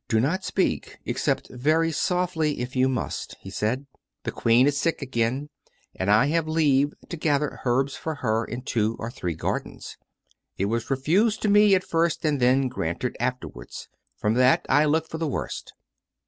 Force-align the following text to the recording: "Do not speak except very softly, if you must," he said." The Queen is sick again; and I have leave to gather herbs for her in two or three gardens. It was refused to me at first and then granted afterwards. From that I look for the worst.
"Do 0.08 0.18
not 0.18 0.42
speak 0.42 0.98
except 1.04 1.48
very 1.48 1.92
softly, 1.92 2.58
if 2.58 2.74
you 2.74 2.88
must," 2.88 3.36
he 3.38 3.50
said." 3.50 3.86
The 4.24 4.32
Queen 4.32 4.66
is 4.66 4.76
sick 4.76 5.00
again; 5.00 5.48
and 5.94 6.10
I 6.10 6.26
have 6.26 6.48
leave 6.48 6.92
to 7.08 7.16
gather 7.16 7.60
herbs 7.64 7.94
for 7.94 8.16
her 8.16 8.44
in 8.44 8.62
two 8.62 8.96
or 8.98 9.12
three 9.12 9.36
gardens. 9.36 9.96
It 10.58 10.64
was 10.64 10.90
refused 10.90 11.40
to 11.42 11.48
me 11.48 11.76
at 11.76 11.84
first 11.84 12.24
and 12.24 12.40
then 12.40 12.66
granted 12.66 13.16
afterwards. 13.20 13.86
From 14.16 14.34
that 14.34 14.66
I 14.68 14.86
look 14.86 15.08
for 15.08 15.18
the 15.18 15.28
worst. 15.28 15.72